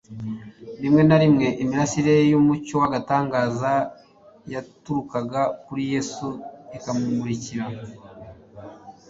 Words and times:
Rimwe 0.81 1.01
na 1.05 1.17
rimwe 1.23 1.47
imirasire 1.63 2.13
y'umucyo 2.31 2.75
w'agatangaza, 2.81 3.73
yaturukaga 4.53 5.41
kuri 5.65 5.81
Yesu 5.93 6.27
ikabamurikira; 6.77 7.65